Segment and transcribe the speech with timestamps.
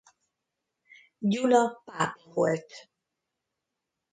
[1.19, 2.89] Gyula pápa volt.